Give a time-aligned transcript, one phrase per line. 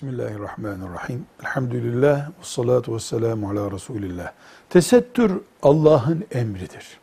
[0.00, 1.26] Bismillahirrahmanirrahim.
[1.40, 4.32] Elhamdülillah ve salatu ve selamu ala Resulillah.
[4.70, 7.00] Tesettür Allah'ın emridir.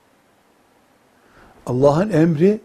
[1.65, 2.61] Allah'ın emri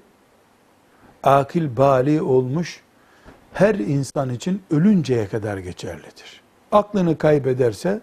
[1.22, 2.82] akil bali olmuş
[3.52, 6.40] her insan için ölünceye kadar geçerlidir.
[6.72, 8.00] Aklını kaybederse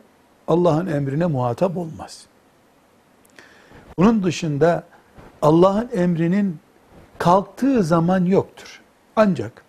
[0.47, 2.25] Allah'ın emrine muhatap olmaz.
[4.00, 4.83] Bunun dışında
[5.41, 6.59] Allah'ın emrinin
[7.18, 8.82] kalktığı zaman yoktur.
[9.15, 9.68] Ancak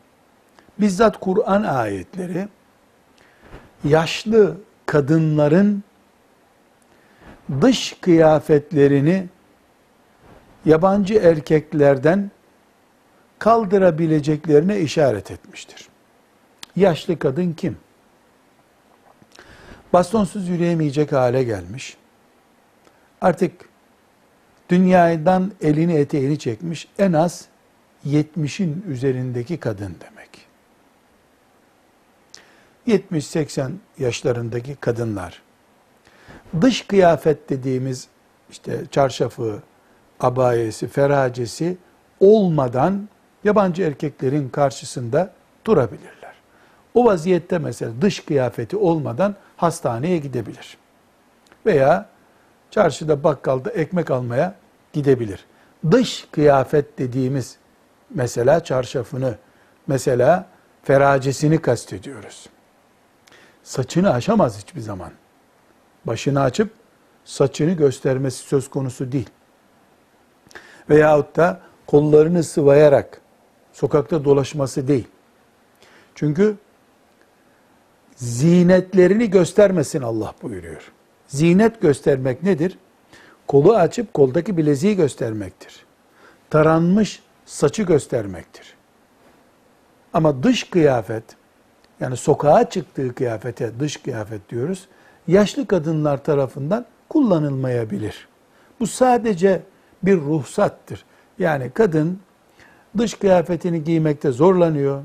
[0.81, 2.49] bizzat Kur'an ayetleri
[3.85, 5.85] yaşlı kadınların
[7.61, 9.27] dış kıyafetlerini
[10.65, 12.31] yabancı erkeklerden
[13.39, 15.89] kaldırabileceklerine işaret etmiştir.
[16.77, 17.77] Yaşlı kadın kim?
[19.93, 21.97] Bastonsuz yürüyemeyecek hale gelmiş.
[23.21, 23.53] Artık
[24.69, 27.45] dünyadan elini eteğini çekmiş en az
[28.07, 30.20] 70'in üzerindeki kadın demek.
[32.91, 35.43] 70-80 yaşlarındaki kadınlar
[36.61, 38.09] dış kıyafet dediğimiz
[38.51, 39.63] işte çarşafı,
[40.21, 41.77] abayesi, feracesi
[42.21, 43.09] olmadan
[43.45, 45.33] yabancı erkeklerin karşısında
[45.65, 46.35] durabilirler.
[46.95, 50.77] O vaziyette mesela dış kıyafeti olmadan hastaneye gidebilir.
[51.67, 52.09] Veya
[52.71, 54.55] çarşıda bakkalda ekmek almaya
[54.93, 55.45] gidebilir.
[55.91, 57.57] Dış kıyafet dediğimiz
[58.15, 59.35] mesela çarşafını,
[59.87, 60.47] mesela
[60.83, 62.47] feracesini kastediyoruz
[63.63, 65.11] saçını aşamaz hiçbir zaman.
[66.05, 66.71] Başını açıp
[67.25, 69.31] saçını göstermesi söz konusu değil.
[70.91, 73.21] Veyahut da kollarını sıvayarak
[73.73, 75.09] sokakta dolaşması değil.
[76.15, 76.57] Çünkü
[78.17, 80.93] zinetlerini göstermesin Allah buyuruyor.
[81.27, 82.79] Zinet göstermek nedir?
[83.49, 85.87] Kolu açıp koldaki bileziği göstermektir.
[86.51, 88.75] Taranmış saçı göstermektir.
[90.13, 91.25] Ama dış kıyafet,
[92.01, 94.89] yani sokağa çıktığı kıyafete dış kıyafet diyoruz.
[95.29, 98.29] Yaşlı kadınlar tarafından kullanılmayabilir.
[98.81, 99.63] Bu sadece
[100.03, 101.05] bir ruhsattır.
[101.39, 102.19] Yani kadın
[102.99, 105.03] dış kıyafetini giymekte zorlanıyor.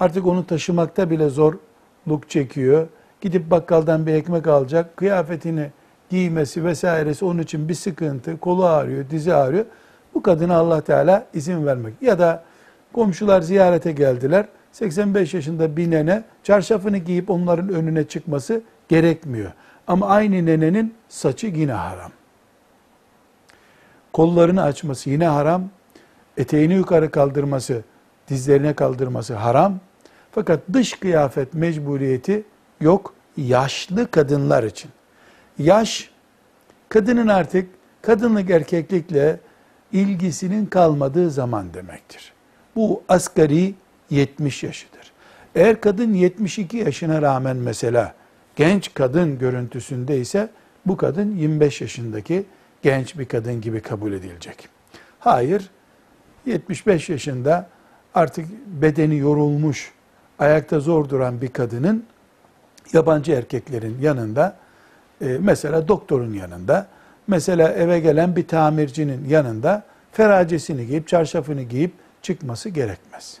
[0.00, 2.88] Artık onu taşımakta bile zorluk çekiyor.
[3.20, 4.96] Gidip bakkaldan bir ekmek alacak.
[4.96, 5.70] Kıyafetini
[6.10, 8.40] giymesi vesairesi onun için bir sıkıntı.
[8.40, 9.64] Kolu ağrıyor, dizi ağrıyor.
[10.14, 11.94] Bu kadına Allah Teala izin vermek.
[12.00, 12.44] Ya da
[12.92, 19.52] komşular ziyarete geldiler 85 yaşında bir nene çarşafını giyip onların önüne çıkması gerekmiyor.
[19.86, 22.10] Ama aynı nenenin saçı yine haram.
[24.12, 25.64] Kollarını açması yine haram.
[26.36, 27.82] Eteğini yukarı kaldırması,
[28.28, 29.80] dizlerine kaldırması haram.
[30.32, 32.44] Fakat dış kıyafet mecburiyeti
[32.80, 34.90] yok yaşlı kadınlar için.
[35.58, 36.10] Yaş
[36.88, 37.68] kadının artık
[38.02, 39.40] kadınlık erkeklikle
[39.92, 42.32] ilgisinin kalmadığı zaman demektir.
[42.76, 43.74] Bu asgari
[44.10, 45.12] 70 yaşıdır.
[45.54, 48.14] Eğer kadın 72 yaşına rağmen mesela
[48.56, 50.48] genç kadın görüntüsünde ise
[50.86, 52.44] bu kadın 25 yaşındaki
[52.82, 54.68] genç bir kadın gibi kabul edilecek.
[55.18, 55.70] Hayır,
[56.46, 57.68] 75 yaşında
[58.14, 59.92] artık bedeni yorulmuş,
[60.38, 62.04] ayakta zor duran bir kadının
[62.92, 64.56] yabancı erkeklerin yanında,
[65.20, 66.86] e, mesela doktorun yanında,
[67.26, 71.92] mesela eve gelen bir tamircinin yanında feracesini giyip, çarşafını giyip
[72.22, 73.40] çıkması gerekmez.